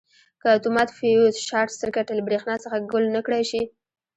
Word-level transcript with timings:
که 0.41 0.47
اتومات 0.55 0.89
فیوز 0.99 1.35
شارټ 1.47 1.69
سرکټ 1.79 2.07
له 2.13 2.21
برېښنا 2.27 2.55
څخه 2.63 2.77
ګل 2.91 3.05
نه 3.15 3.21
کړای 3.25 3.43
شي. 3.49 3.61